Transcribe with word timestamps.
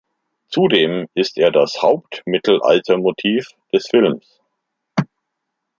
Zudem 0.47 1.05
ist 1.13 1.37
er 1.37 1.51
das 1.51 1.83
Haupt-Mittelalter-Motiv 1.83 3.49
des 3.71 3.85
Films. 3.87 4.41